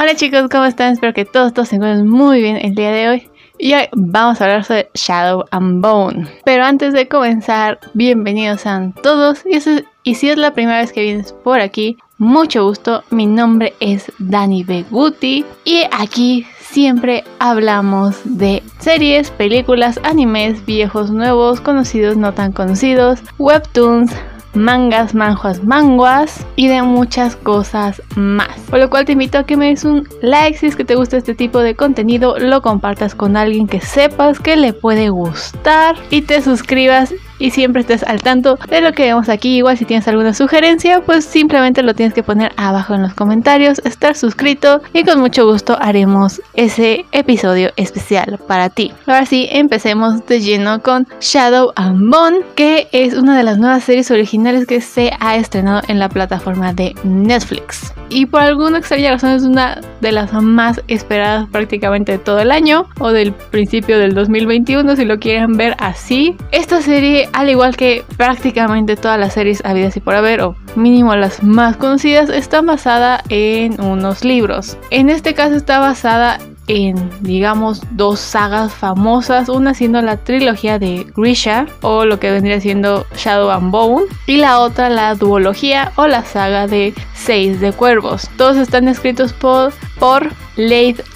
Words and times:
Hola 0.00 0.14
chicos, 0.14 0.48
¿cómo 0.48 0.64
están? 0.64 0.92
Espero 0.92 1.12
que 1.12 1.24
todos, 1.24 1.52
todos 1.52 1.70
se 1.70 1.74
encuentren 1.74 2.06
muy 2.06 2.40
bien 2.40 2.56
el 2.62 2.76
día 2.76 2.92
de 2.92 3.08
hoy. 3.08 3.30
Y 3.58 3.74
hoy 3.74 3.88
vamos 3.96 4.40
a 4.40 4.44
hablar 4.44 4.62
sobre 4.62 4.88
Shadow 4.94 5.44
and 5.50 5.82
Bone. 5.82 6.28
Pero 6.44 6.62
antes 6.62 6.92
de 6.92 7.08
comenzar, 7.08 7.80
bienvenidos 7.94 8.64
a 8.64 8.92
todos. 9.02 9.42
Y, 9.44 10.14
si 10.14 10.28
es 10.30 10.38
la 10.38 10.54
primera 10.54 10.78
vez 10.78 10.92
que 10.92 11.02
vienes 11.02 11.32
por 11.32 11.58
aquí, 11.58 11.98
mucho 12.16 12.64
gusto. 12.64 13.02
Mi 13.10 13.26
nombre 13.26 13.74
es 13.80 14.12
Dani 14.20 14.62
Beguti. 14.62 15.44
Y 15.64 15.82
aquí 15.90 16.46
siempre 16.60 17.24
hablamos 17.40 18.20
de 18.22 18.62
series, 18.78 19.32
películas, 19.32 19.98
animes, 20.04 20.64
viejos, 20.64 21.10
nuevos, 21.10 21.60
conocidos, 21.60 22.16
no 22.16 22.32
tan 22.34 22.52
conocidos, 22.52 23.18
webtoons, 23.36 24.12
mangas, 24.54 25.14
manjuas, 25.14 25.62
manguas 25.64 26.44
y 26.56 26.68
de 26.68 26.82
muchas 26.82 27.36
cosas 27.36 28.02
más. 28.16 28.58
Por 28.70 28.78
lo 28.78 28.90
cual 28.90 29.04
te 29.04 29.12
invito 29.12 29.38
a 29.38 29.44
que 29.44 29.56
me 29.56 29.68
des 29.68 29.84
un 29.84 30.08
like 30.22 30.58
si 30.58 30.66
es 30.66 30.76
que 30.76 30.84
te 30.84 30.94
gusta 30.94 31.16
este 31.16 31.34
tipo 31.34 31.60
de 31.60 31.74
contenido, 31.74 32.38
lo 32.38 32.62
compartas 32.62 33.14
con 33.14 33.36
alguien 33.36 33.66
que 33.66 33.80
sepas 33.80 34.40
que 34.40 34.56
le 34.56 34.72
puede 34.72 35.10
gustar 35.10 35.96
y 36.10 36.22
te 36.22 36.42
suscribas 36.42 37.14
y 37.38 37.50
siempre 37.50 37.82
estés 37.82 38.02
al 38.02 38.22
tanto 38.22 38.58
de 38.68 38.80
lo 38.80 38.92
que 38.92 39.04
vemos 39.04 39.28
aquí. 39.28 39.56
Igual 39.56 39.76
si 39.76 39.84
tienes 39.84 40.08
alguna 40.08 40.34
sugerencia, 40.34 41.00
pues 41.00 41.24
simplemente 41.24 41.82
lo 41.82 41.94
tienes 41.94 42.14
que 42.14 42.22
poner 42.22 42.52
abajo 42.56 42.94
en 42.94 43.02
los 43.02 43.14
comentarios, 43.14 43.80
estar 43.84 44.16
suscrito 44.16 44.80
y 44.92 45.04
con 45.04 45.20
mucho 45.20 45.46
gusto 45.46 45.76
haremos 45.80 46.40
ese 46.54 47.04
episodio 47.12 47.70
especial 47.76 48.38
para 48.46 48.68
ti. 48.70 48.92
Ahora 49.06 49.26
sí, 49.26 49.48
empecemos 49.50 50.26
de 50.26 50.40
lleno 50.40 50.80
con 50.82 51.06
Shadow 51.20 51.72
and 51.76 52.10
Bone, 52.10 52.38
que 52.54 52.88
es 52.92 53.14
una 53.14 53.36
de 53.36 53.44
las 53.44 53.58
nuevas 53.58 53.84
series 53.84 54.10
originales 54.10 54.66
que 54.66 54.80
se 54.80 55.12
ha 55.20 55.36
estrenado 55.36 55.82
en 55.88 55.98
la 55.98 56.08
plataforma 56.08 56.72
de 56.72 56.94
Netflix. 57.04 57.92
Y 58.10 58.26
por 58.26 58.40
alguna 58.40 58.78
extraña 58.78 59.10
razón 59.10 59.30
es 59.30 59.42
una 59.42 59.80
de 60.00 60.12
las 60.12 60.32
más 60.32 60.82
esperadas 60.88 61.48
prácticamente 61.50 62.12
de 62.12 62.18
todo 62.18 62.40
el 62.40 62.50
año 62.50 62.86
o 62.98 63.10
del 63.10 63.32
principio 63.32 63.98
del 63.98 64.14
2021 64.14 64.96
si 64.96 65.04
lo 65.04 65.18
quieren 65.18 65.52
ver 65.52 65.74
así. 65.78 66.36
Esta 66.52 66.80
serie 66.80 67.28
al 67.32 67.50
igual 67.50 67.76
que 67.76 68.04
prácticamente 68.16 68.96
todas 68.96 69.18
las 69.18 69.34
series 69.34 69.64
habidas 69.64 69.96
y 69.96 70.00
por 70.00 70.14
haber, 70.14 70.42
o 70.42 70.56
mínimo 70.76 71.14
las 71.16 71.42
más 71.42 71.76
conocidas, 71.76 72.30
está 72.30 72.62
basada 72.62 73.22
en 73.28 73.80
unos 73.80 74.24
libros. 74.24 74.78
En 74.90 75.10
este 75.10 75.34
caso 75.34 75.54
está 75.54 75.80
basada 75.80 76.38
en, 76.68 77.10
digamos, 77.20 77.80
dos 77.92 78.20
sagas 78.20 78.72
famosas, 78.72 79.48
una 79.48 79.74
siendo 79.74 80.00
la 80.02 80.18
trilogía 80.18 80.78
de 80.78 81.06
Grisha, 81.16 81.66
o 81.80 82.04
lo 82.04 82.20
que 82.20 82.30
vendría 82.30 82.60
siendo 82.60 83.06
Shadow 83.16 83.50
and 83.50 83.70
Bone, 83.70 84.06
y 84.26 84.36
la 84.36 84.60
otra 84.60 84.88
la 84.88 85.14
duología 85.14 85.92
o 85.96 86.06
la 86.06 86.24
saga 86.24 86.66
de 86.66 86.94
Seis 87.14 87.60
de 87.60 87.72
Cuervos. 87.72 88.28
Todos 88.36 88.56
están 88.56 88.88
escritos 88.88 89.32
por, 89.32 89.72
por 89.98 90.30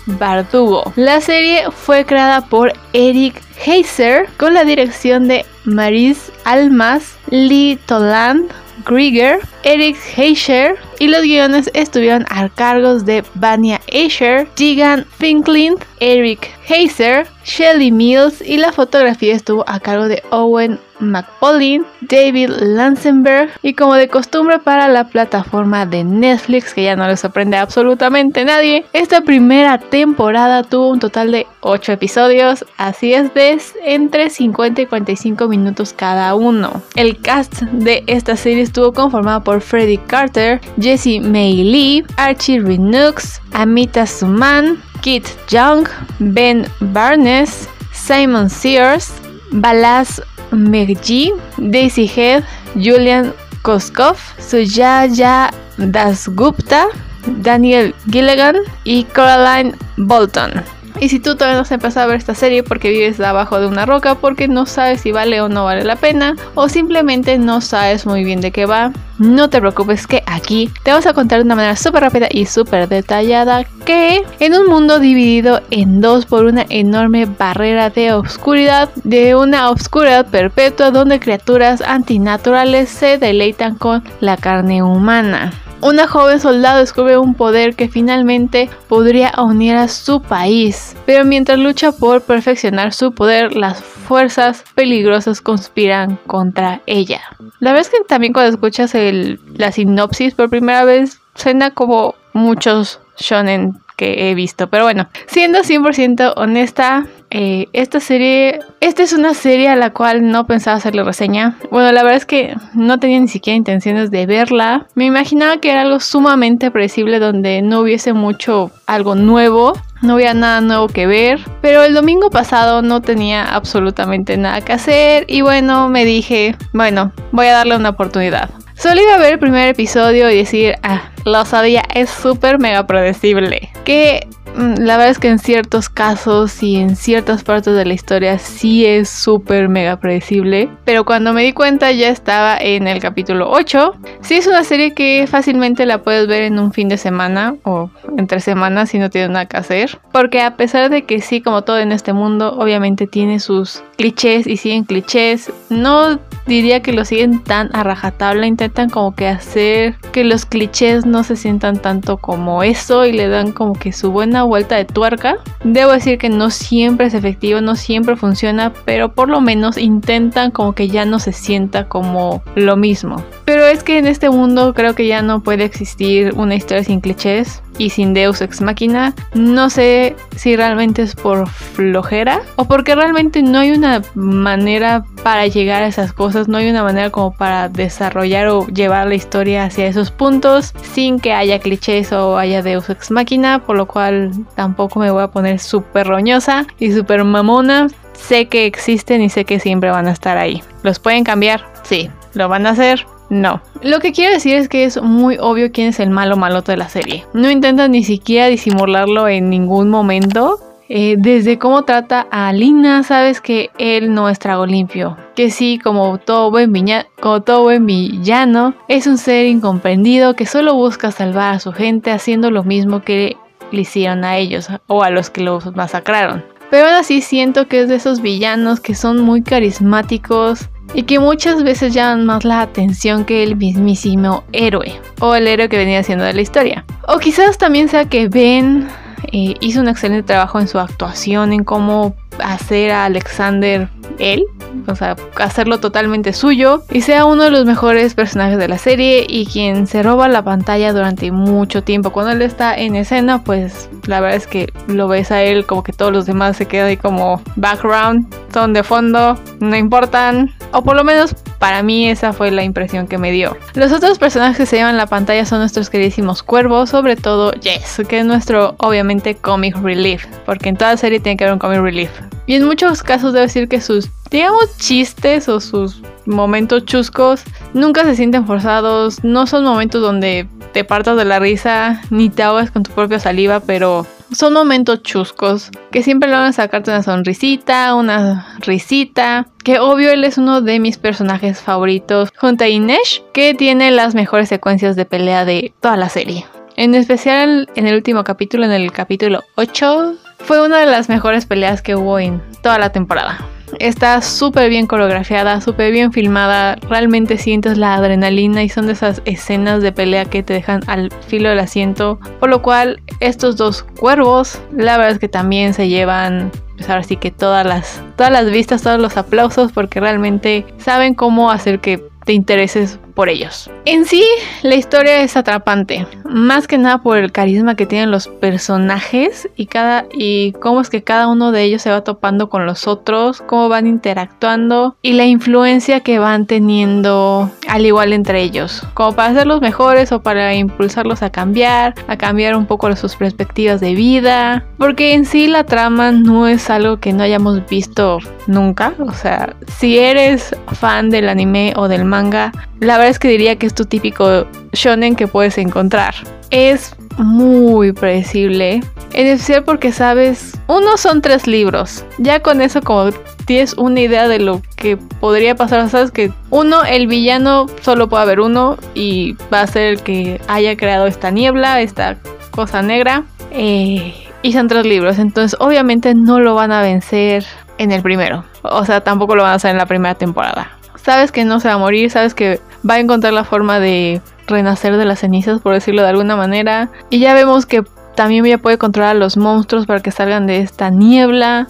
Bardugo. 0.06 0.92
La 0.96 1.20
serie 1.20 1.70
fue 1.70 2.04
creada 2.04 2.42
por 2.42 2.72
Eric 2.92 3.42
Heiser 3.64 4.28
con 4.36 4.54
la 4.54 4.64
dirección 4.64 5.26
de 5.26 5.44
Maris 5.64 6.30
Almas, 6.44 7.16
Lee 7.30 7.78
Toland, 7.86 8.50
Grieger, 8.84 9.40
Eric 9.64 9.96
Heischer 10.16 10.76
y 11.02 11.08
los 11.08 11.22
guiones 11.22 11.68
estuvieron 11.74 12.24
a 12.28 12.48
cargos 12.48 13.04
de 13.04 13.24
Vania 13.34 13.80
Asher, 13.92 14.46
Tegan 14.54 15.04
Finklin, 15.18 15.74
Eric 16.02 16.50
Heiser, 16.66 17.28
Shelly 17.44 17.92
Mills 17.92 18.42
y 18.44 18.56
la 18.56 18.72
fotografía 18.72 19.36
estuvo 19.36 19.62
a 19.68 19.78
cargo 19.78 20.08
de 20.08 20.20
Owen 20.30 20.80
McPaulin, 20.98 21.84
David 22.00 22.50
Lansenberg 22.58 23.50
y 23.62 23.74
como 23.74 23.94
de 23.94 24.08
costumbre 24.08 24.58
para 24.58 24.88
la 24.88 25.04
plataforma 25.04 25.86
de 25.86 26.02
Netflix 26.02 26.74
que 26.74 26.82
ya 26.82 26.96
no 26.96 27.06
le 27.06 27.16
sorprende 27.16 27.56
absolutamente 27.56 28.44
nadie, 28.44 28.84
esta 28.92 29.20
primera 29.20 29.78
temporada 29.78 30.64
tuvo 30.64 30.88
un 30.88 30.98
total 30.98 31.30
de 31.30 31.46
8 31.60 31.92
episodios, 31.92 32.64
así 32.78 33.14
es 33.14 33.32
de 33.34 33.60
entre 33.84 34.28
50 34.28 34.82
y 34.82 34.86
45 34.86 35.46
minutos 35.46 35.92
cada 35.92 36.34
uno. 36.34 36.82
El 36.96 37.20
cast 37.20 37.62
de 37.62 38.02
esta 38.08 38.36
serie 38.36 38.64
estuvo 38.64 38.92
conformado 38.92 39.44
por 39.44 39.60
Freddie 39.60 40.00
Carter, 40.08 40.60
Jesse 40.80 41.20
May 41.20 41.62
Lee, 41.62 42.04
Archie 42.16 42.60
Renux, 42.60 43.40
Amita 43.52 44.04
Suman, 44.04 44.82
Kit 45.02 45.36
Young, 45.50 45.86
Ben 46.20 46.66
Barnes, 46.80 47.68
Simon 47.92 48.48
Sears, 48.48 49.12
Balas 49.52 50.22
Megji, 50.52 51.32
Daisy 51.58 52.06
Head, 52.06 52.44
Julian 52.76 53.34
Koskov, 53.62 54.16
Sujaya 54.38 55.50
Dasgupta, 55.76 56.86
Daniel 57.26 57.94
Gilligan 58.10 58.56
y 58.84 59.04
Caroline 59.04 59.74
Bolton. 59.96 60.62
Y 61.02 61.08
si 61.08 61.18
tú 61.18 61.34
todavía 61.34 61.56
no 61.56 61.62
has 61.62 61.72
empezado 61.72 62.04
a 62.04 62.06
ver 62.06 62.18
esta 62.18 62.36
serie 62.36 62.62
porque 62.62 62.90
vives 62.90 63.18
abajo 63.18 63.58
de 63.58 63.66
una 63.66 63.86
roca, 63.86 64.14
porque 64.14 64.46
no 64.46 64.66
sabes 64.66 65.00
si 65.00 65.10
vale 65.10 65.40
o 65.40 65.48
no 65.48 65.64
vale 65.64 65.82
la 65.82 65.96
pena, 65.96 66.36
o 66.54 66.68
simplemente 66.68 67.38
no 67.38 67.60
sabes 67.60 68.06
muy 68.06 68.22
bien 68.22 68.40
de 68.40 68.52
qué 68.52 68.66
va, 68.66 68.92
no 69.18 69.50
te 69.50 69.58
preocupes 69.58 70.06
que 70.06 70.22
aquí 70.26 70.70
te 70.84 70.92
vamos 70.92 71.06
a 71.06 71.12
contar 71.12 71.40
de 71.40 71.44
una 71.44 71.56
manera 71.56 71.74
súper 71.74 72.04
rápida 72.04 72.28
y 72.30 72.46
súper 72.46 72.88
detallada 72.88 73.64
que 73.84 74.22
en 74.38 74.54
un 74.54 74.68
mundo 74.68 75.00
dividido 75.00 75.60
en 75.72 76.00
dos 76.00 76.24
por 76.24 76.44
una 76.44 76.66
enorme 76.68 77.26
barrera 77.26 77.90
de 77.90 78.12
oscuridad, 78.12 78.88
de 79.02 79.34
una 79.34 79.70
oscuridad 79.70 80.26
perpetua 80.26 80.92
donde 80.92 81.18
criaturas 81.18 81.80
antinaturales 81.80 82.88
se 82.88 83.18
deleitan 83.18 83.74
con 83.74 84.04
la 84.20 84.36
carne 84.36 84.84
humana 84.84 85.52
una 85.82 86.06
joven 86.06 86.40
soldado 86.40 86.78
descubre 86.78 87.18
un 87.18 87.34
poder 87.34 87.74
que 87.74 87.88
finalmente 87.88 88.70
podría 88.88 89.32
unir 89.36 89.74
a 89.74 89.88
su 89.88 90.22
país, 90.22 90.96
pero 91.04 91.24
mientras 91.24 91.58
lucha 91.58 91.92
por 91.92 92.22
perfeccionar 92.22 92.94
su 92.94 93.12
poder, 93.12 93.56
las 93.56 93.82
fuerzas 93.82 94.64
peligrosas 94.74 95.40
conspiran 95.40 96.18
contra 96.26 96.80
ella. 96.86 97.20
La 97.58 97.72
verdad 97.72 97.88
es 97.88 97.90
que 97.90 98.04
también 98.06 98.32
cuando 98.32 98.52
escuchas 98.52 98.94
la 98.94 99.72
sinopsis 99.72 100.34
por 100.34 100.50
primera 100.50 100.84
vez, 100.84 101.20
suena 101.34 101.72
como 101.72 102.14
muchos 102.32 103.00
shonen 103.18 103.74
que 103.96 104.30
he 104.30 104.34
visto. 104.34 104.68
Pero 104.68 104.84
bueno, 104.84 105.08
siendo 105.26 105.60
100% 105.60 106.34
honesta, 106.36 107.06
eh, 107.34 107.68
esta 107.72 107.98
serie, 107.98 108.60
esta 108.80 109.02
es 109.02 109.14
una 109.14 109.32
serie 109.32 109.70
a 109.70 109.76
la 109.76 109.90
cual 109.90 110.30
no 110.30 110.46
pensaba 110.46 110.76
hacerle 110.76 111.02
reseña. 111.02 111.56
Bueno, 111.70 111.90
la 111.90 112.02
verdad 112.02 112.18
es 112.18 112.26
que 112.26 112.54
no 112.74 112.98
tenía 112.98 113.18
ni 113.20 113.28
siquiera 113.28 113.56
intenciones 113.56 114.10
de 114.10 114.26
verla. 114.26 114.86
Me 114.94 115.06
imaginaba 115.06 115.56
que 115.56 115.70
era 115.70 115.80
algo 115.80 115.98
sumamente 115.98 116.70
predecible 116.70 117.20
donde 117.20 117.62
no 117.62 117.80
hubiese 117.80 118.12
mucho 118.12 118.70
algo 118.86 119.14
nuevo. 119.14 119.72
No 120.02 120.14
había 120.14 120.34
nada 120.34 120.60
nuevo 120.60 120.88
que 120.88 121.06
ver, 121.06 121.40
pero 121.62 121.84
el 121.84 121.94
domingo 121.94 122.28
pasado 122.28 122.82
no 122.82 123.00
tenía 123.00 123.44
absolutamente 123.44 124.36
nada 124.36 124.60
que 124.60 124.74
hacer 124.74 125.24
y 125.26 125.40
bueno, 125.40 125.88
me 125.88 126.04
dije, 126.04 126.56
bueno, 126.74 127.12
voy 127.30 127.46
a 127.46 127.52
darle 127.52 127.76
una 127.76 127.90
oportunidad. 127.90 128.50
Solo 128.74 129.00
iba 129.00 129.14
a 129.14 129.18
ver 129.18 129.34
el 129.34 129.38
primer 129.38 129.68
episodio 129.68 130.28
y 130.28 130.36
decir, 130.36 130.74
ah, 130.82 131.12
lo 131.24 131.44
sabía, 131.44 131.84
es 131.94 132.10
súper 132.10 132.58
mega 132.58 132.86
predecible. 132.86 133.70
Que 133.84 134.26
la 134.54 134.96
verdad 134.96 135.10
es 135.10 135.18
que 135.18 135.28
en 135.28 135.38
ciertos 135.38 135.88
casos 135.88 136.62
y 136.62 136.76
en 136.76 136.96
ciertas 136.96 137.42
partes 137.42 137.74
de 137.74 137.84
la 137.84 137.94
historia 137.94 138.38
sí 138.38 138.84
es 138.84 139.08
súper 139.08 139.68
mega 139.68 139.96
predecible. 139.98 140.68
Pero 140.84 141.04
cuando 141.04 141.32
me 141.32 141.42
di 141.42 141.52
cuenta 141.52 141.90
ya 141.92 142.08
estaba 142.08 142.58
en 142.58 142.86
el 142.86 143.00
capítulo 143.00 143.50
8. 143.50 143.94
Sí 144.20 144.34
es 144.34 144.46
una 144.46 144.64
serie 144.64 144.92
que 144.94 145.26
fácilmente 145.26 145.86
la 145.86 146.02
puedes 146.02 146.26
ver 146.26 146.42
en 146.42 146.58
un 146.58 146.72
fin 146.72 146.88
de 146.88 146.98
semana 146.98 147.56
o 147.64 147.90
entre 148.18 148.40
semanas 148.40 148.90
si 148.90 148.98
no 148.98 149.10
tienes 149.10 149.30
nada 149.30 149.46
que 149.46 149.56
hacer. 149.56 149.98
Porque 150.12 150.40
a 150.42 150.56
pesar 150.56 150.90
de 150.90 151.04
que 151.04 151.20
sí, 151.20 151.40
como 151.40 151.62
todo 151.62 151.78
en 151.78 151.92
este 151.92 152.12
mundo, 152.12 152.54
obviamente 152.58 153.06
tiene 153.06 153.40
sus 153.40 153.82
clichés 153.96 154.46
y 154.46 154.56
siguen 154.56 154.84
clichés. 154.84 155.50
No 155.70 156.18
diría 156.46 156.80
que 156.80 156.92
lo 156.92 157.04
siguen 157.04 157.42
tan 157.42 157.74
a 157.74 157.82
rajatabla. 157.82 158.46
Intentan 158.46 158.90
como 158.90 159.14
que 159.14 159.28
hacer 159.28 159.96
que 160.12 160.24
los 160.24 160.46
clichés 160.46 161.06
no 161.06 161.24
se 161.24 161.36
sientan 161.36 161.80
tanto 161.80 162.16
como 162.16 162.62
eso 162.62 163.04
y 163.04 163.12
le 163.12 163.28
dan 163.28 163.52
como 163.52 163.74
que 163.74 163.92
su 163.92 164.10
buena 164.10 164.42
vuelta 164.44 164.76
de 164.76 164.84
tuerca. 164.84 165.36
Debo 165.64 165.92
decir 165.92 166.18
que 166.18 166.28
no 166.28 166.50
siempre 166.50 167.06
es 167.06 167.14
efectivo, 167.14 167.60
no 167.60 167.76
siempre 167.76 168.16
funciona, 168.16 168.72
pero 168.84 169.12
por 169.12 169.28
lo 169.28 169.40
menos 169.40 169.78
intentan 169.78 170.50
como 170.50 170.74
que 170.74 170.88
ya 170.88 171.04
no 171.04 171.18
se 171.18 171.32
sienta 171.32 171.88
como 171.88 172.42
lo 172.54 172.76
mismo. 172.76 173.22
Pero 173.44 173.66
es 173.66 173.82
que 173.82 173.98
en 173.98 174.06
este 174.06 174.30
mundo 174.30 174.74
creo 174.74 174.94
que 174.94 175.06
ya 175.06 175.22
no 175.22 175.42
puede 175.42 175.64
existir 175.64 176.32
una 176.36 176.54
historia 176.54 176.84
sin 176.84 177.00
clichés 177.00 177.62
y 177.78 177.90
sin 177.90 178.14
Deus 178.14 178.40
ex 178.40 178.60
machina. 178.60 179.14
No 179.34 179.70
sé 179.70 180.16
si 180.36 180.56
realmente 180.56 181.02
es 181.02 181.14
por 181.14 181.48
flojera 181.48 182.42
o 182.56 182.64
porque 182.64 182.94
realmente 182.94 183.42
no 183.42 183.58
hay 183.58 183.72
una 183.72 184.02
manera 184.14 185.04
para 185.22 185.46
llegar 185.46 185.82
a 185.82 185.86
esas 185.86 186.12
cosas, 186.12 186.48
no 186.48 186.58
hay 186.58 186.68
una 186.68 186.82
manera 186.82 187.10
como 187.10 187.32
para 187.32 187.68
desarrollar 187.68 188.48
o 188.48 188.66
llevar 188.66 189.06
la 189.06 189.14
historia 189.14 189.64
hacia 189.64 189.86
esos 189.86 190.10
puntos 190.10 190.74
sin 190.92 191.20
que 191.20 191.32
haya 191.32 191.58
clichés 191.60 192.12
o 192.12 192.36
haya 192.38 192.62
Deus 192.62 192.90
ex 192.90 193.10
machina, 193.10 193.60
por 193.60 193.76
lo 193.76 193.86
cual 193.86 194.32
tampoco 194.54 194.98
me 195.00 195.10
voy 195.10 195.22
a 195.22 195.28
poner 195.28 195.58
súper 195.58 196.06
roñosa 196.06 196.66
y 196.78 196.92
súper 196.92 197.24
mamona. 197.24 197.88
Sé 198.14 198.46
que 198.46 198.66
existen 198.66 199.22
y 199.22 199.30
sé 199.30 199.44
que 199.44 199.58
siempre 199.58 199.90
van 199.90 200.06
a 200.06 200.12
estar 200.12 200.36
ahí. 200.38 200.62
¿Los 200.82 200.98
pueden 200.98 201.24
cambiar? 201.24 201.64
Sí. 201.82 202.10
¿Lo 202.34 202.48
van 202.48 202.66
a 202.66 202.70
hacer? 202.70 203.06
No. 203.32 203.62
Lo 203.82 204.00
que 204.00 204.12
quiero 204.12 204.34
decir 204.34 204.56
es 204.56 204.68
que 204.68 204.84
es 204.84 205.00
muy 205.00 205.38
obvio 205.40 205.72
quién 205.72 205.88
es 205.88 206.00
el 206.00 206.10
malo 206.10 206.36
maloto 206.36 206.70
de 206.70 206.76
la 206.76 206.90
serie. 206.90 207.24
No 207.32 207.50
intentan 207.50 207.92
ni 207.92 208.04
siquiera 208.04 208.48
disimularlo 208.48 209.26
en 209.26 209.48
ningún 209.48 209.88
momento. 209.88 210.60
Eh, 210.90 211.14
desde 211.18 211.58
cómo 211.58 211.84
trata 211.84 212.26
a 212.30 212.52
Lina, 212.52 213.02
sabes 213.04 213.40
que 213.40 213.70
él 213.78 214.12
no 214.12 214.28
es 214.28 214.38
trago 214.38 214.66
limpio. 214.66 215.16
Que 215.34 215.48
sí, 215.48 215.80
como 215.82 216.18
todo, 216.18 216.50
buen 216.50 216.74
como 217.22 217.40
todo 217.40 217.62
buen 217.62 217.86
villano, 217.86 218.74
es 218.86 219.06
un 219.06 219.16
ser 219.16 219.46
incomprendido 219.46 220.36
que 220.36 220.44
solo 220.44 220.74
busca 220.74 221.10
salvar 221.10 221.54
a 221.54 221.58
su 221.58 221.72
gente 221.72 222.10
haciendo 222.10 222.50
lo 222.50 222.64
mismo 222.64 223.00
que 223.00 223.38
le 223.70 223.80
hicieron 223.80 224.24
a 224.24 224.36
ellos 224.36 224.68
o 224.88 225.02
a 225.02 225.08
los 225.08 225.30
que 225.30 225.40
los 225.40 225.74
masacraron. 225.74 226.44
Pero 226.70 226.86
aún 226.86 226.96
así 226.96 227.22
siento 227.22 227.66
que 227.66 227.80
es 227.80 227.88
de 227.88 227.94
esos 227.94 228.20
villanos 228.20 228.80
que 228.80 228.94
son 228.94 229.22
muy 229.22 229.42
carismáticos 229.42 230.68
y 230.94 231.04
que 231.04 231.18
muchas 231.18 231.62
veces 231.62 231.94
llaman 231.94 232.26
más 232.26 232.44
la 232.44 232.60
atención 232.60 233.24
que 233.24 233.42
el 233.42 233.56
mismísimo 233.56 234.44
héroe 234.52 235.00
o 235.20 235.34
el 235.34 235.48
héroe 235.48 235.68
que 235.68 235.78
venía 235.78 236.02
siendo 236.02 236.24
de 236.24 236.34
la 236.34 236.42
historia. 236.42 236.84
O 237.08 237.18
quizás 237.18 237.58
también 237.58 237.88
sea 237.88 238.04
que 238.04 238.28
Ben 238.28 238.88
eh, 239.32 239.54
hizo 239.60 239.80
un 239.80 239.88
excelente 239.88 240.24
trabajo 240.24 240.60
en 240.60 240.68
su 240.68 240.78
actuación, 240.78 241.52
en 241.52 241.64
cómo 241.64 242.14
hacer 242.38 242.90
a 242.90 243.04
Alexander 243.04 243.88
él, 244.18 244.44
o 244.86 244.94
sea, 244.94 245.16
hacerlo 245.36 245.80
totalmente 245.80 246.32
suyo 246.32 246.82
y 246.90 247.02
sea 247.02 247.24
uno 247.24 247.44
de 247.44 247.50
los 247.50 247.64
mejores 247.64 248.14
personajes 248.14 248.58
de 248.58 248.68
la 248.68 248.78
serie 248.78 249.26
y 249.28 249.46
quien 249.46 249.86
se 249.86 250.02
roba 250.02 250.28
la 250.28 250.42
pantalla 250.42 250.92
durante 250.92 251.30
mucho 251.30 251.82
tiempo. 251.82 252.10
Cuando 252.10 252.32
él 252.32 252.42
está 252.42 252.76
en 252.76 252.96
escena, 252.96 253.42
pues 253.42 253.88
la 254.06 254.20
verdad 254.20 254.36
es 254.36 254.46
que 254.46 254.72
lo 254.86 255.08
ves 255.08 255.30
a 255.30 255.42
él 255.42 255.66
como 255.66 255.82
que 255.82 255.92
todos 255.92 256.12
los 256.12 256.26
demás 256.26 256.56
se 256.56 256.66
quedan 256.66 256.88
ahí 256.88 256.96
como 256.96 257.40
background, 257.56 258.26
son 258.52 258.72
de 258.72 258.82
fondo, 258.82 259.38
no 259.60 259.76
importan, 259.76 260.52
o 260.72 260.82
por 260.82 260.96
lo 260.96 261.04
menos 261.04 261.34
para 261.58 261.82
mí 261.82 262.08
esa 262.08 262.32
fue 262.32 262.50
la 262.50 262.64
impresión 262.64 263.06
que 263.06 263.18
me 263.18 263.30
dio. 263.30 263.56
Los 263.74 263.92
otros 263.92 264.18
personajes 264.18 264.56
que 264.56 264.66
se 264.66 264.76
llevan 264.76 264.96
la 264.96 265.06
pantalla 265.06 265.44
son 265.44 265.60
nuestros 265.60 265.90
queridísimos 265.90 266.42
cuervos, 266.42 266.90
sobre 266.90 267.16
todo 267.16 267.52
Jess, 267.62 268.02
que 268.08 268.20
es 268.20 268.26
nuestro 268.26 268.74
obviamente 268.78 269.34
comic 269.34 269.76
relief, 269.76 270.26
porque 270.44 270.68
en 270.68 270.76
toda 270.76 270.96
serie 270.96 271.20
tiene 271.20 271.36
que 271.36 271.44
haber 271.44 271.54
un 271.54 271.60
comic 271.60 271.80
relief. 271.80 272.10
Y 272.46 272.54
en 272.54 272.66
muchos 272.66 273.02
casos 273.02 273.32
debo 273.32 273.42
decir 273.42 273.68
que 273.68 273.80
sus, 273.80 274.10
digamos, 274.30 274.76
chistes 274.78 275.48
o 275.48 275.60
sus 275.60 276.02
momentos 276.26 276.84
chuscos 276.84 277.42
nunca 277.74 278.04
se 278.04 278.16
sienten 278.16 278.46
forzados, 278.46 279.22
no 279.22 279.46
son 279.46 279.64
momentos 279.64 280.02
donde 280.02 280.48
te 280.72 280.84
partas 280.84 281.16
de 281.16 281.24
la 281.24 281.38
risa 281.38 282.00
ni 282.10 282.30
te 282.30 282.42
ahogas 282.42 282.70
con 282.70 282.82
tu 282.82 282.90
propia 282.92 283.18
saliva, 283.18 283.60
pero 283.60 284.06
son 284.34 284.52
momentos 284.52 285.02
chuscos 285.02 285.70
que 285.90 286.02
siempre 286.02 286.28
lo 286.28 286.36
van 286.36 286.46
a 286.46 286.52
sacarte 286.52 286.90
una 286.90 287.02
sonrisita, 287.02 287.94
una 287.94 288.56
risita. 288.60 289.46
Que 289.64 289.78
obvio 289.78 290.10
él 290.10 290.24
es 290.24 290.38
uno 290.38 290.60
de 290.60 290.80
mis 290.80 290.98
personajes 290.98 291.60
favoritos 291.60 292.30
junto 292.36 292.64
a 292.64 292.68
Inesh, 292.68 293.22
que 293.32 293.54
tiene 293.54 293.90
las 293.90 294.14
mejores 294.14 294.48
secuencias 294.48 294.96
de 294.96 295.04
pelea 295.04 295.44
de 295.44 295.72
toda 295.80 295.96
la 295.96 296.08
serie. 296.08 296.46
En 296.76 296.94
especial 296.94 297.68
en 297.76 297.86
el 297.86 297.94
último 297.94 298.24
capítulo, 298.24 298.64
en 298.64 298.72
el 298.72 298.90
capítulo 298.92 299.42
8, 299.56 300.14
fue 300.38 300.64
una 300.64 300.78
de 300.78 300.86
las 300.86 301.08
mejores 301.08 301.46
peleas 301.46 301.82
que 301.82 301.94
hubo 301.94 302.18
en 302.18 302.42
toda 302.62 302.78
la 302.78 302.90
temporada. 302.90 303.38
Está 303.78 304.20
súper 304.22 304.70
bien 304.70 304.86
coreografiada, 304.86 305.60
súper 305.60 305.92
bien 305.92 306.12
filmada, 306.12 306.76
realmente 306.88 307.38
sientes 307.38 307.78
la 307.78 307.94
adrenalina 307.94 308.62
y 308.62 308.68
son 308.68 308.86
de 308.86 308.92
esas 308.92 309.22
escenas 309.24 309.82
de 309.82 309.92
pelea 309.92 310.24
que 310.24 310.42
te 310.42 310.54
dejan 310.54 310.80
al 310.86 311.10
filo 311.26 311.48
del 311.48 311.58
asiento. 311.58 312.18
Por 312.40 312.50
lo 312.50 312.62
cual 312.62 313.02
estos 313.20 313.56
dos 313.56 313.82
cuervos, 313.82 314.60
la 314.76 314.96
verdad 314.96 315.12
es 315.12 315.18
que 315.18 315.28
también 315.28 315.74
se 315.74 315.88
llevan 315.88 316.50
pues 316.76 316.88
ahora 316.88 317.02
sí 317.02 317.16
que 317.16 317.30
todas 317.30 317.66
las, 317.66 318.02
todas 318.16 318.32
las 318.32 318.50
vistas, 318.50 318.82
todos 318.82 319.00
los 319.00 319.16
aplausos, 319.16 319.72
porque 319.72 320.00
realmente 320.00 320.66
saben 320.78 321.14
cómo 321.14 321.50
hacer 321.50 321.80
que 321.80 322.02
te 322.24 322.32
intereses 322.32 322.98
por 323.14 323.28
ellos. 323.28 323.70
En 323.84 324.04
sí, 324.04 324.24
la 324.62 324.76
historia 324.76 325.22
es 325.22 325.36
atrapante, 325.36 326.06
más 326.24 326.68
que 326.68 326.78
nada 326.78 326.98
por 326.98 327.18
el 327.18 327.32
carisma 327.32 327.74
que 327.74 327.86
tienen 327.86 328.10
los 328.10 328.28
personajes 328.28 329.48
y 329.56 329.66
cada 329.66 330.06
y 330.12 330.52
cómo 330.52 330.80
es 330.80 330.90
que 330.90 331.02
cada 331.02 331.28
uno 331.28 331.50
de 331.50 331.62
ellos 331.64 331.82
se 331.82 331.90
va 331.90 332.04
topando 332.04 332.48
con 332.48 332.66
los 332.66 332.86
otros, 332.86 333.42
cómo 333.42 333.68
van 333.68 333.86
interactuando 333.86 334.96
y 335.02 335.12
la 335.12 335.24
influencia 335.24 336.00
que 336.00 336.18
van 336.18 336.46
teniendo 336.46 337.50
al 337.68 337.86
igual 337.86 338.12
entre 338.12 338.42
ellos, 338.42 338.82
como 338.94 339.16
para 339.16 339.30
hacerlos 339.30 339.60
mejores 339.60 340.12
o 340.12 340.22
para 340.22 340.54
impulsarlos 340.54 341.22
a 341.22 341.30
cambiar, 341.30 341.94
a 342.06 342.16
cambiar 342.16 342.56
un 342.56 342.66
poco 342.66 342.82
sus 342.96 343.16
perspectivas 343.16 343.80
de 343.80 343.94
vida, 343.94 344.64
porque 344.78 345.14
en 345.14 345.24
sí 345.24 345.46
la 345.46 345.64
trama 345.64 346.12
no 346.12 346.48
es 346.48 346.68
algo 346.68 346.98
que 346.98 347.12
no 347.12 347.22
hayamos 347.22 347.64
visto 347.66 348.18
nunca, 348.46 348.94
o 348.98 349.12
sea, 349.12 349.54
si 349.78 349.98
eres 349.98 350.54
fan 350.66 351.10
del 351.10 351.28
anime 351.28 351.72
o 351.76 351.88
del 351.88 352.04
manga, 352.04 352.52
la 352.82 352.96
verdad 352.96 353.10
es 353.10 353.18
que 353.20 353.28
diría 353.28 353.56
que 353.56 353.66
es 353.66 353.74
tu 353.74 353.84
típico 353.84 354.44
shonen 354.72 355.14
que 355.14 355.28
puedes 355.28 355.56
encontrar. 355.56 356.14
Es 356.50 356.96
muy 357.16 357.92
predecible, 357.92 358.80
en 359.12 359.26
especial 359.28 359.62
porque 359.62 359.92
sabes, 359.92 360.58
uno 360.66 360.96
son 360.96 361.22
tres 361.22 361.46
libros. 361.46 362.04
Ya 362.18 362.40
con 362.40 362.60
eso 362.60 362.82
como 362.82 363.10
tienes 363.46 363.74
una 363.74 364.00
idea 364.00 364.26
de 364.26 364.40
lo 364.40 364.62
que 364.74 364.96
podría 364.96 365.54
pasar, 365.54 365.88
sabes 365.90 366.10
que 366.10 366.32
uno, 366.50 366.82
el 366.82 367.06
villano 367.06 367.66
solo 367.82 368.08
puede 368.08 368.24
haber 368.24 368.40
uno 368.40 368.76
y 368.94 369.36
va 369.52 369.60
a 369.60 369.66
ser 369.68 369.92
el 369.92 370.02
que 370.02 370.40
haya 370.48 370.76
creado 370.76 371.06
esta 371.06 371.30
niebla, 371.30 371.80
esta 371.80 372.16
cosa 372.50 372.82
negra. 372.82 373.22
Eh, 373.52 374.12
y 374.42 374.52
son 374.54 374.66
tres 374.66 374.84
libros, 374.84 375.20
entonces 375.20 375.56
obviamente 375.60 376.16
no 376.16 376.40
lo 376.40 376.56
van 376.56 376.72
a 376.72 376.82
vencer 376.82 377.44
en 377.78 377.92
el 377.92 378.02
primero. 378.02 378.44
O 378.62 378.84
sea, 378.84 379.02
tampoco 379.02 379.36
lo 379.36 379.44
van 379.44 379.52
a 379.52 379.54
hacer 379.54 379.70
en 379.70 379.78
la 379.78 379.86
primera 379.86 380.16
temporada 380.16 380.82
sabes 381.02 381.32
que 381.32 381.44
no 381.44 381.60
se 381.60 381.68
va 381.68 381.74
a 381.74 381.78
morir, 381.78 382.10
sabes 382.10 382.34
que 382.34 382.60
va 382.88 382.94
a 382.94 383.00
encontrar 383.00 383.32
la 383.32 383.44
forma 383.44 383.78
de 383.78 384.20
renacer 384.46 384.96
de 384.96 385.04
las 385.04 385.20
cenizas, 385.20 385.60
por 385.60 385.74
decirlo 385.74 386.02
de 386.02 386.08
alguna 386.08 386.36
manera. 386.36 386.90
Y 387.10 387.18
ya 387.18 387.34
vemos 387.34 387.66
que 387.66 387.84
también 388.14 388.44
ya 388.44 388.58
puede 388.58 388.78
controlar 388.78 389.16
a 389.16 389.18
los 389.18 389.36
monstruos 389.36 389.86
para 389.86 390.00
que 390.00 390.10
salgan 390.10 390.46
de 390.46 390.58
esta 390.58 390.90
niebla. 390.90 391.66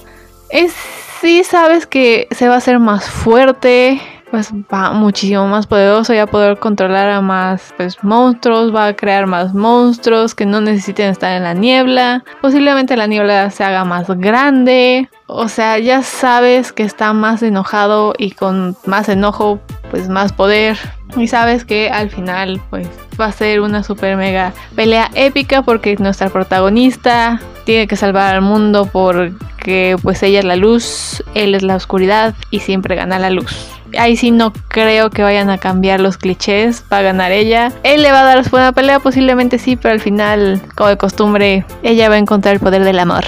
Es 0.51 0.75
sí 1.23 1.45
sabes 1.45 1.87
que 1.87 2.27
se 2.33 2.49
va 2.49 2.55
a 2.55 2.59
hacer 2.59 2.81
más 2.81 3.09
fuerte, 3.09 4.03
pues 4.33 4.53
va 4.53 4.91
muchísimo 4.93 5.47
más 5.47 5.69
poderoso, 5.69 6.13
ya 6.13 6.27
poder 6.27 6.59
controlar 6.59 7.09
a 7.11 7.21
más 7.21 7.73
pues, 7.77 8.03
monstruos, 8.03 8.75
va 8.75 8.89
a 8.89 8.97
crear 8.97 9.27
más 9.27 9.55
monstruos 9.55 10.35
que 10.35 10.47
no 10.47 10.61
necesiten 10.61 11.11
estar 11.11 11.37
en 11.37 11.45
la 11.45 11.55
niebla. 11.55 12.25
Posiblemente 12.41 12.97
la 12.97 13.07
niebla 13.07 13.51
se 13.51 13.63
haga 13.63 13.85
más 13.85 14.09
grande. 14.09 15.09
O 15.29 15.49
sea, 15.49 15.79
ya 15.79 16.03
sabes 16.03 16.73
que 16.73 16.83
está 16.83 17.13
más 17.13 17.41
enojado 17.43 18.15
y 18.19 18.33
con 18.33 18.77
más 18.85 19.09
enojo, 19.09 19.61
pues 19.93 20.09
más 20.09 20.33
poder. 20.33 20.79
Y 21.19 21.29
sabes 21.29 21.67
que 21.67 21.91
al 21.91 22.09
final, 22.09 22.61
pues 22.71 22.89
va 23.21 23.27
a 23.27 23.33
ser 23.33 23.61
una 23.61 23.85
super 23.85 24.17
mega 24.17 24.55
pelea 24.75 25.11
épica 25.15 25.61
porque 25.61 25.95
nuestra 25.97 26.31
protagonista 26.31 27.41
tiene 27.65 27.87
que 27.87 27.97
salvar 27.97 28.35
al 28.35 28.41
mundo 28.41 28.89
porque 28.91 29.97
pues 30.03 30.23
ella 30.23 30.39
es 30.39 30.47
la 30.47 30.57
luz, 30.57 31.23
él 31.35 31.55
es 31.55 31.63
la 31.63 31.77
oscuridad 31.77 32.35
y 32.51 32.61
siempre 32.61 32.97
gana 32.97 33.19
la 33.19 33.29
luz 33.29 33.69
ahí 33.99 34.17
sí 34.17 34.31
no 34.31 34.55
creo 34.69 35.11
que 35.11 35.23
vayan 35.23 35.51
a 35.51 35.59
cambiar 35.59 36.01
los 36.01 36.17
clichés 36.17 36.81
para 36.81 37.03
ganar 37.03 37.31
ella. 37.31 37.71
Él 37.83 38.01
le 38.01 38.11
va 38.11 38.23
a 38.23 38.25
dar 38.25 38.49
buena 38.49 38.73
pelea, 38.73 39.01
posiblemente 39.01 39.59
sí, 39.59 39.77
pero 39.77 39.93
al 39.93 40.01
final, 40.01 40.63
como 40.75 40.89
de 40.89 40.97
costumbre, 40.97 41.67
ella 41.83 42.09
va 42.09 42.15
a 42.15 42.19
encontrar 42.19 42.55
el 42.55 42.61
poder 42.61 42.85
del 42.85 42.99
amor 42.99 43.25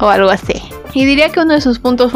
o 0.00 0.08
algo 0.08 0.30
así. 0.30 0.62
Y 0.94 1.04
diría 1.04 1.30
que 1.30 1.40
uno 1.40 1.54
de 1.54 1.60
sus 1.60 1.78
puntos 1.78 2.12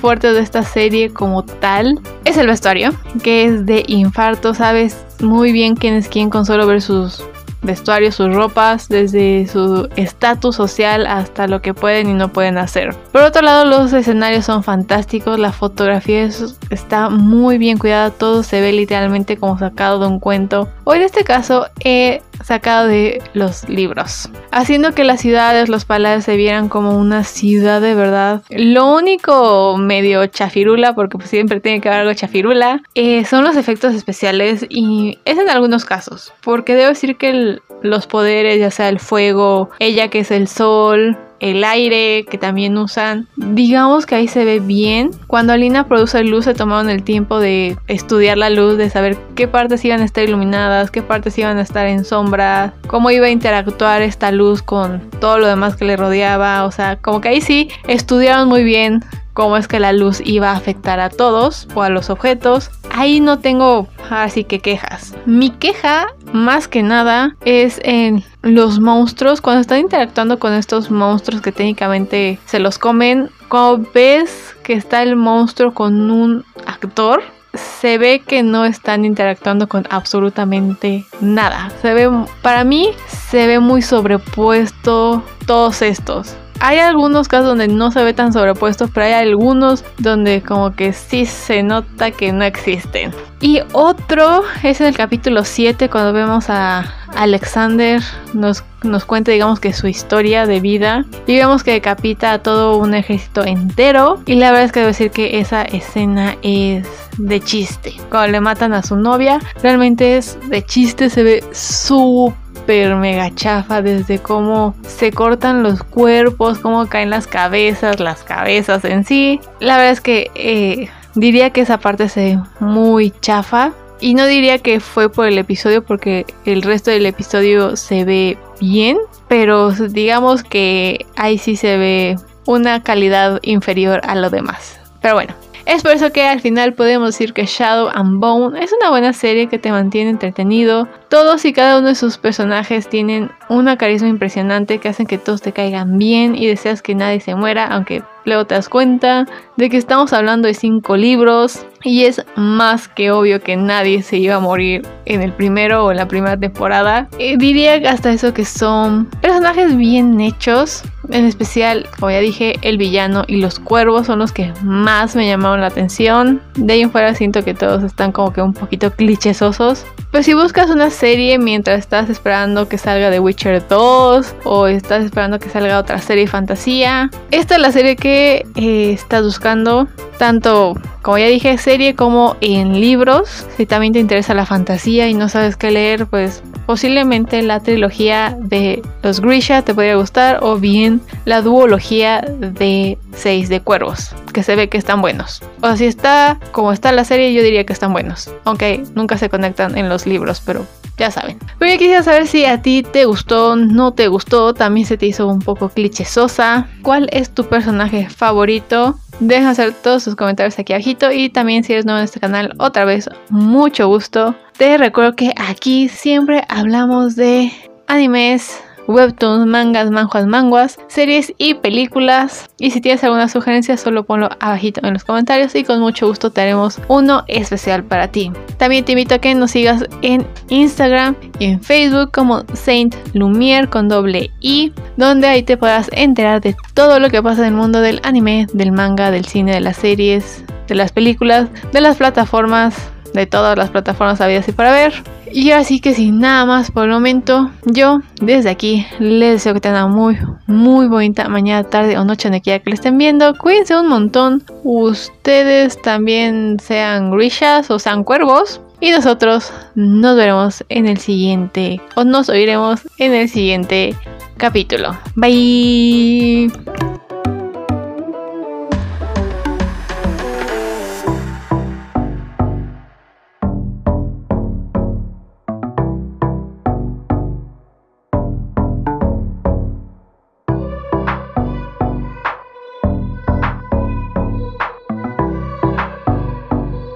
fuertes 0.00 0.34
de 0.34 0.40
esta 0.40 0.62
serie 0.62 1.12
como 1.12 1.42
tal 1.44 2.00
es 2.24 2.36
el 2.36 2.46
vestuario, 2.46 2.92
que 3.22 3.44
es 3.44 3.66
de 3.66 3.84
infarto, 3.88 4.54
sabes 4.54 5.04
muy 5.20 5.52
bien 5.52 5.74
quién 5.74 5.94
es 5.94 6.08
quién 6.08 6.30
con 6.30 6.46
solo 6.46 6.66
ver 6.66 6.80
sus 6.80 7.24
vestuario, 7.62 8.12
sus 8.12 8.34
ropas, 8.34 8.88
desde 8.88 9.46
su 9.46 9.88
estatus 9.96 10.56
social 10.56 11.06
hasta 11.06 11.46
lo 11.46 11.62
que 11.62 11.74
pueden 11.74 12.10
y 12.10 12.14
no 12.14 12.32
pueden 12.32 12.58
hacer. 12.58 12.94
Por 13.12 13.22
otro 13.22 13.42
lado, 13.42 13.64
los 13.64 13.92
escenarios 13.92 14.44
son 14.44 14.62
fantásticos, 14.62 15.38
la 15.38 15.52
fotografía 15.52 16.28
está 16.70 17.08
muy 17.08 17.58
bien 17.58 17.78
cuidada, 17.78 18.10
todo 18.10 18.42
se 18.42 18.60
ve 18.60 18.72
literalmente 18.72 19.36
como 19.36 19.58
sacado 19.58 20.00
de 20.00 20.06
un 20.06 20.18
cuento. 20.18 20.68
O 20.84 20.94
en 20.94 21.02
este 21.02 21.24
caso 21.24 21.66
he 21.84 22.22
sacado 22.44 22.86
de 22.86 23.22
los 23.34 23.68
libros, 23.68 24.28
haciendo 24.50 24.92
que 24.92 25.04
las 25.04 25.20
ciudades, 25.20 25.68
los 25.68 25.84
palacios 25.84 26.24
se 26.24 26.36
vieran 26.36 26.68
como 26.68 26.96
una 26.98 27.24
ciudad 27.24 27.80
de 27.80 27.94
verdad. 27.94 28.42
Lo 28.50 28.92
único 28.94 29.76
medio 29.76 30.26
chafirula, 30.26 30.94
porque 30.94 31.18
pues 31.18 31.30
siempre 31.30 31.60
tiene 31.60 31.80
que 31.80 31.88
haber 31.88 32.00
algo 32.02 32.14
chafirula, 32.14 32.82
eh, 32.94 33.24
son 33.24 33.44
los 33.44 33.56
efectos 33.56 33.94
especiales 33.94 34.66
y 34.68 35.18
es 35.24 35.38
en 35.38 35.48
algunos 35.48 35.84
casos, 35.84 36.32
porque 36.42 36.74
debo 36.74 36.88
decir 36.88 37.16
que 37.16 37.58
los 37.82 38.06
poderes, 38.06 38.58
ya 38.58 38.70
sea 38.70 38.88
el 38.88 39.00
fuego, 39.00 39.70
ella 39.78 40.08
que 40.08 40.20
es 40.20 40.30
el 40.30 40.48
sol, 40.48 41.18
el 41.42 41.64
aire 41.64 42.24
que 42.24 42.38
también 42.38 42.78
usan. 42.78 43.26
Digamos 43.36 44.06
que 44.06 44.14
ahí 44.14 44.28
se 44.28 44.44
ve 44.44 44.60
bien. 44.60 45.10
Cuando 45.26 45.52
Alina 45.52 45.86
produce 45.86 46.22
luz 46.22 46.44
se 46.44 46.54
tomaron 46.54 46.88
el 46.88 47.02
tiempo 47.02 47.40
de 47.40 47.76
estudiar 47.88 48.38
la 48.38 48.48
luz, 48.48 48.78
de 48.78 48.88
saber 48.88 49.18
qué 49.34 49.48
partes 49.48 49.84
iban 49.84 50.00
a 50.00 50.04
estar 50.04 50.24
iluminadas, 50.24 50.90
qué 50.90 51.02
partes 51.02 51.36
iban 51.36 51.58
a 51.58 51.62
estar 51.62 51.86
en 51.86 52.04
sombra, 52.04 52.72
cómo 52.86 53.10
iba 53.10 53.26
a 53.26 53.30
interactuar 53.30 54.02
esta 54.02 54.30
luz 54.30 54.62
con 54.62 55.00
todo 55.20 55.38
lo 55.38 55.48
demás 55.48 55.76
que 55.76 55.84
le 55.84 55.96
rodeaba. 55.96 56.64
O 56.64 56.70
sea, 56.70 56.96
como 56.96 57.20
que 57.20 57.28
ahí 57.28 57.40
sí 57.40 57.68
estudiaron 57.88 58.48
muy 58.48 58.62
bien 58.62 59.02
cómo 59.32 59.56
es 59.56 59.68
que 59.68 59.80
la 59.80 59.92
luz 59.92 60.20
iba 60.24 60.50
a 60.50 60.56
afectar 60.56 61.00
a 61.00 61.10
todos 61.10 61.68
o 61.74 61.82
a 61.82 61.88
los 61.88 62.10
objetos. 62.10 62.70
ahí 62.90 63.20
no 63.20 63.38
tengo 63.38 63.88
así 64.10 64.44
que 64.44 64.60
quejas. 64.60 65.14
Mi 65.26 65.50
queja, 65.50 66.08
más 66.32 66.68
que 66.68 66.82
nada, 66.82 67.36
es 67.44 67.80
en 67.84 68.24
los 68.42 68.80
monstruos. 68.80 69.40
Cuando 69.40 69.60
están 69.60 69.80
interactuando 69.80 70.38
con 70.38 70.52
estos 70.52 70.90
monstruos 70.90 71.40
que 71.40 71.52
técnicamente 71.52 72.38
se 72.44 72.58
los 72.58 72.78
comen, 72.78 73.30
cuando 73.48 73.88
ves 73.94 74.54
que 74.62 74.74
está 74.74 75.02
el 75.02 75.16
monstruo 75.16 75.72
con 75.72 76.10
un 76.10 76.44
actor, 76.66 77.22
se 77.54 77.98
ve 77.98 78.22
que 78.26 78.42
no 78.42 78.64
están 78.64 79.04
interactuando 79.04 79.68
con 79.68 79.86
absolutamente 79.90 81.04
nada. 81.20 81.70
Se 81.82 81.94
ve, 81.94 82.10
para 82.42 82.64
mí, 82.64 82.90
se 83.06 83.46
ve 83.46 83.60
muy 83.60 83.82
sobrepuesto 83.82 85.22
todos 85.46 85.82
estos. 85.82 86.36
Hay 86.64 86.78
algunos 86.78 87.26
casos 87.26 87.46
donde 87.46 87.66
no 87.66 87.90
se 87.90 88.04
ve 88.04 88.14
tan 88.14 88.32
sobrepuesto, 88.32 88.86
pero 88.86 89.06
hay 89.06 89.14
algunos 89.14 89.84
donde 89.98 90.42
como 90.42 90.76
que 90.76 90.92
sí 90.92 91.26
se 91.26 91.64
nota 91.64 92.12
que 92.12 92.32
no 92.32 92.44
existen. 92.44 93.10
Y 93.40 93.62
otro 93.72 94.44
es 94.62 94.80
en 94.80 94.86
el 94.86 94.96
capítulo 94.96 95.42
7 95.42 95.90
cuando 95.90 96.12
vemos 96.12 96.48
a 96.50 96.84
Alexander 97.16 98.00
nos, 98.32 98.62
nos 98.84 99.04
cuenta 99.04 99.32
digamos 99.32 99.58
que 99.58 99.72
su 99.72 99.88
historia 99.88 100.46
de 100.46 100.60
vida 100.60 101.04
y 101.26 101.36
vemos 101.36 101.64
que 101.64 101.72
decapita 101.72 102.32
a 102.32 102.38
todo 102.38 102.76
un 102.76 102.94
ejército 102.94 103.44
entero 103.44 104.22
y 104.24 104.36
la 104.36 104.52
verdad 104.52 104.66
es 104.66 104.72
que 104.72 104.80
debo 104.80 104.88
decir 104.88 105.10
que 105.10 105.40
esa 105.40 105.62
escena 105.62 106.36
es 106.42 106.86
de 107.18 107.40
chiste. 107.40 107.94
Cuando 108.08 108.30
le 108.30 108.40
matan 108.40 108.72
a 108.72 108.84
su 108.84 108.94
novia 108.94 109.40
realmente 109.64 110.16
es 110.16 110.38
de 110.48 110.64
chiste, 110.64 111.10
se 111.10 111.24
ve 111.24 111.44
súper 111.50 112.41
super 112.62 112.94
mega 112.94 113.34
chafa 113.34 113.82
desde 113.82 114.20
cómo 114.20 114.76
se 114.86 115.10
cortan 115.10 115.64
los 115.64 115.82
cuerpos, 115.82 116.60
cómo 116.60 116.86
caen 116.86 117.10
las 117.10 117.26
cabezas, 117.26 117.98
las 117.98 118.22
cabezas 118.22 118.84
en 118.84 119.04
sí. 119.04 119.40
La 119.58 119.76
verdad 119.78 119.90
es 119.90 120.00
que 120.00 120.30
eh, 120.36 120.88
diría 121.16 121.50
que 121.50 121.62
esa 121.62 121.78
parte 121.78 122.08
se 122.08 122.20
ve 122.20 122.38
muy 122.60 123.12
chafa. 123.20 123.72
Y 123.98 124.14
no 124.14 124.26
diría 124.26 124.58
que 124.58 124.78
fue 124.78 125.10
por 125.10 125.26
el 125.26 125.38
episodio 125.38 125.84
porque 125.84 126.24
el 126.44 126.62
resto 126.62 126.92
del 126.92 127.06
episodio 127.06 127.76
se 127.76 128.04
ve 128.04 128.38
bien. 128.60 128.96
Pero 129.26 129.72
digamos 129.72 130.44
que 130.44 131.04
ahí 131.16 131.38
sí 131.38 131.56
se 131.56 131.76
ve 131.78 132.16
una 132.46 132.82
calidad 132.84 133.40
inferior 133.42 134.00
a 134.04 134.14
lo 134.14 134.30
demás. 134.30 134.78
Pero 135.00 135.14
bueno, 135.14 135.34
es 135.66 135.82
por 135.82 135.92
eso 135.92 136.10
que 136.10 136.26
al 136.26 136.40
final 136.40 136.74
podemos 136.74 137.08
decir 137.08 137.32
que 137.32 137.46
Shadow 137.46 137.90
and 137.94 138.20
Bone 138.20 138.62
es 138.62 138.72
una 138.72 138.90
buena 138.90 139.12
serie 139.12 139.48
que 139.48 139.58
te 139.58 139.70
mantiene 139.70 140.10
entretenido. 140.10 140.88
Todos 141.08 141.44
y 141.44 141.52
cada 141.52 141.78
uno 141.78 141.88
de 141.88 141.94
sus 141.94 142.18
personajes 142.18 142.88
tienen 142.88 143.30
una 143.48 143.76
carisma 143.76 144.08
impresionante 144.08 144.78
que 144.78 144.88
hacen 144.88 145.06
que 145.06 145.18
todos 145.18 145.42
te 145.42 145.52
caigan 145.52 145.98
bien 145.98 146.34
y 146.34 146.46
deseas 146.46 146.82
que 146.82 146.94
nadie 146.94 147.20
se 147.20 147.34
muera, 147.34 147.66
aunque 147.66 148.02
luego 148.24 148.46
te 148.46 148.54
das 148.54 148.68
cuenta 148.68 149.26
de 149.56 149.68
que 149.68 149.76
estamos 149.76 150.12
hablando 150.12 150.48
de 150.48 150.54
cinco 150.54 150.96
libros 150.96 151.66
y 151.82 152.04
es 152.04 152.24
más 152.36 152.88
que 152.88 153.10
obvio 153.10 153.40
que 153.40 153.56
nadie 153.56 154.02
se 154.02 154.18
iba 154.18 154.36
a 154.36 154.40
morir 154.40 154.86
en 155.04 155.22
el 155.22 155.32
primero 155.32 155.84
o 155.84 155.90
en 155.90 155.96
la 155.96 156.08
primera 156.08 156.36
temporada. 156.36 157.08
Eh, 157.18 157.36
diría 157.36 157.74
hasta 157.90 158.12
eso 158.12 158.32
que 158.32 158.44
son 158.44 159.06
personajes 159.20 159.76
bien 159.76 160.20
hechos, 160.20 160.82
en 161.12 161.26
especial, 161.26 161.88
como 161.98 162.10
ya 162.10 162.20
dije, 162.20 162.56
el 162.62 162.78
villano 162.78 163.24
y 163.26 163.36
los 163.36 163.58
cuervos 163.58 164.06
son 164.06 164.18
los 164.18 164.32
que 164.32 164.52
más 164.62 165.14
me 165.14 165.26
llamaron 165.26 165.60
la 165.60 165.68
atención. 165.68 166.40
De 166.54 166.74
ahí 166.74 166.80
en 166.82 166.90
fuera 166.90 167.14
siento 167.14 167.44
que 167.44 167.54
todos 167.54 167.82
están 167.82 168.12
como 168.12 168.32
que 168.32 168.42
un 168.42 168.54
poquito 168.54 168.92
clichesosos. 168.92 169.84
Pues 170.12 170.26
si 170.26 170.34
buscas 170.34 170.68
una 170.68 170.90
serie 170.90 171.38
mientras 171.38 171.78
estás 171.78 172.10
esperando 172.10 172.68
que 172.68 172.76
salga 172.76 173.10
The 173.10 173.18
Witcher 173.18 173.66
2 173.66 174.34
o 174.44 174.66
estás 174.66 175.06
esperando 175.06 175.38
que 175.38 175.48
salga 175.48 175.78
otra 175.78 175.98
serie 176.00 176.24
de 176.24 176.30
fantasía, 176.30 177.10
esta 177.30 177.54
es 177.54 177.60
la 177.62 177.72
serie 177.72 177.96
que 177.96 178.44
eh, 178.54 178.92
estás 178.92 179.24
buscando 179.24 179.88
tanto, 180.18 180.74
como 181.00 181.16
ya 181.16 181.28
dije, 181.28 181.56
serie 181.56 181.94
como 181.94 182.36
en 182.42 182.78
libros. 182.78 183.46
Si 183.56 183.64
también 183.64 183.94
te 183.94 184.00
interesa 184.00 184.34
la 184.34 184.44
fantasía 184.44 185.08
y 185.08 185.14
no 185.14 185.30
sabes 185.30 185.56
qué 185.56 185.70
leer, 185.70 186.04
pues 186.04 186.42
posiblemente 186.66 187.40
la 187.40 187.60
trilogía 187.60 188.36
de 188.38 188.82
los 189.02 189.20
Grisha 189.20 189.62
te 189.62 189.72
podría 189.72 189.96
gustar 189.96 190.40
o 190.42 190.58
bien 190.58 191.00
la 191.24 191.40
duología 191.40 192.20
de 192.20 192.98
6 193.14 193.48
de 193.48 193.60
cuervos, 193.60 194.14
que 194.32 194.42
se 194.42 194.56
ve 194.56 194.68
que 194.68 194.78
están 194.78 195.00
buenos. 195.00 195.42
O 195.60 195.76
si 195.76 195.86
está 195.86 196.38
como 196.52 196.72
está 196.72 196.92
la 196.92 197.04
serie, 197.04 197.32
yo 197.32 197.42
diría 197.42 197.64
que 197.64 197.72
están 197.72 197.92
buenos, 197.92 198.30
aunque 198.44 198.82
nunca 198.94 199.18
se 199.18 199.28
conectan 199.28 199.76
en 199.76 199.88
los 199.88 200.06
libros, 200.06 200.42
pero 200.44 200.66
ya 200.98 201.10
saben. 201.10 201.38
Pero 201.58 201.72
yo 201.72 201.78
quisiera 201.78 202.02
saber 202.02 202.26
si 202.26 202.44
a 202.44 202.60
ti 202.62 202.82
te 202.82 203.04
gustó, 203.04 203.56
no 203.56 203.92
te 203.92 204.08
gustó, 204.08 204.54
también 204.54 204.86
se 204.86 204.96
te 204.96 205.06
hizo 205.06 205.26
un 205.26 205.40
poco 205.40 205.68
clichesosa. 205.68 206.68
¿Cuál 206.82 207.08
es 207.12 207.30
tu 207.30 207.44
personaje 207.44 208.08
favorito? 208.08 208.98
Deja 209.20 209.50
hacer 209.50 209.72
todos 209.72 210.02
sus 210.02 210.16
comentarios 210.16 210.58
aquí 210.58 210.72
abajito 210.72 211.12
y 211.12 211.28
también 211.28 211.64
si 211.64 211.72
eres 211.72 211.84
nuevo 211.84 211.98
en 211.98 212.04
este 212.04 212.20
canal, 212.20 212.54
otra 212.58 212.84
vez, 212.84 213.08
mucho 213.30 213.86
gusto. 213.86 214.34
Te 214.56 214.78
recuerdo 214.78 215.16
que 215.16 215.32
aquí 215.36 215.88
siempre 215.88 216.44
hablamos 216.48 217.16
de 217.16 217.52
animes, 217.86 218.62
webtoons, 218.92 219.46
mangas, 219.46 219.90
manjuas, 219.90 220.26
manguas, 220.26 220.78
series 220.88 221.32
y 221.38 221.54
películas. 221.54 222.48
Y 222.58 222.70
si 222.70 222.80
tienes 222.80 223.02
alguna 223.04 223.28
sugerencia, 223.28 223.76
solo 223.76 224.04
ponlo 224.04 224.28
abajito 224.40 224.80
en 224.84 224.92
los 224.92 225.04
comentarios 225.04 225.54
y 225.54 225.64
con 225.64 225.80
mucho 225.80 226.06
gusto 226.06 226.30
te 226.30 226.42
haremos 226.42 226.80
uno 226.88 227.24
especial 227.28 227.84
para 227.84 228.08
ti. 228.08 228.30
También 228.58 228.84
te 228.84 228.92
invito 228.92 229.14
a 229.14 229.18
que 229.18 229.34
nos 229.34 229.50
sigas 229.50 229.84
en 230.02 230.26
Instagram 230.48 231.16
y 231.38 231.46
en 231.46 231.60
Facebook 231.60 232.12
como 232.12 232.44
Saint 232.54 232.94
Lumiere 233.14 233.68
con 233.68 233.88
doble 233.88 234.30
I, 234.40 234.72
donde 234.96 235.26
ahí 235.26 235.42
te 235.42 235.56
puedas 235.56 235.88
enterar 235.92 236.40
de 236.40 236.54
todo 236.74 237.00
lo 237.00 237.10
que 237.10 237.22
pasa 237.22 237.42
en 237.42 237.48
el 237.48 237.54
mundo 237.54 237.80
del 237.80 238.00
anime, 238.02 238.46
del 238.52 238.72
manga, 238.72 239.10
del 239.10 239.24
cine, 239.24 239.52
de 239.52 239.60
las 239.60 239.76
series, 239.76 240.44
de 240.68 240.74
las 240.74 240.92
películas, 240.92 241.48
de 241.72 241.80
las 241.80 241.96
plataformas 241.96 242.91
de 243.12 243.26
todas 243.26 243.56
las 243.56 243.70
plataformas 243.70 244.20
habidas 244.20 244.48
y 244.48 244.52
para 244.52 244.72
ver. 244.72 244.92
Y 245.32 245.52
así 245.52 245.80
que 245.80 245.94
sin 245.94 246.20
nada 246.20 246.44
más 246.44 246.70
por 246.70 246.84
el 246.84 246.90
momento, 246.90 247.50
yo 247.64 248.00
desde 248.20 248.50
aquí 248.50 248.86
les 248.98 249.32
deseo 249.32 249.54
que 249.54 249.60
tengan 249.60 249.90
muy, 249.90 250.18
muy 250.46 250.88
bonita 250.88 251.28
mañana, 251.28 251.64
tarde 251.64 251.96
o 251.96 252.04
noche 252.04 252.28
donde 252.28 252.42
quiera 252.42 252.58
que 252.58 252.70
le 252.70 252.74
estén 252.74 252.98
viendo. 252.98 253.34
Cuídense 253.36 253.76
un 253.76 253.88
montón. 253.88 254.44
Ustedes 254.62 255.80
también 255.80 256.58
sean 256.60 257.10
grishas 257.10 257.70
o 257.70 257.78
sean 257.78 258.04
cuervos. 258.04 258.60
Y 258.80 258.90
nosotros 258.90 259.52
nos 259.76 260.16
veremos 260.16 260.64
en 260.68 260.88
el 260.88 260.98
siguiente, 260.98 261.80
o 261.94 262.02
nos 262.02 262.28
oiremos 262.28 262.80
en 262.98 263.14
el 263.14 263.28
siguiente 263.28 263.94
capítulo. 264.38 264.98
Bye. 265.14 266.50